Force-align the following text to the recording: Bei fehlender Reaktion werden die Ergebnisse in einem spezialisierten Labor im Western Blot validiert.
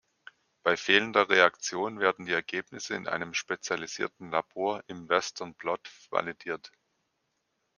Bei 0.63 0.77
fehlender 0.77 1.29
Reaktion 1.29 1.99
werden 1.99 2.25
die 2.25 2.31
Ergebnisse 2.31 2.95
in 2.95 3.05
einem 3.07 3.35
spezialisierten 3.35 4.31
Labor 4.31 4.83
im 4.87 5.07
Western 5.07 5.53
Blot 5.53 5.91
validiert. 6.09 6.71